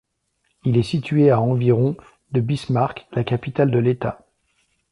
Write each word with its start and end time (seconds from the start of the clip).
Il 0.65 0.77
est 0.77 0.81
situé 0.81 1.29
à 1.29 1.39
environ 1.39 1.95
de 2.31 2.41
Bismarck, 2.41 3.05
la 3.11 3.23
capitale 3.23 3.69
de 3.69 3.77
l'État. 3.77 4.25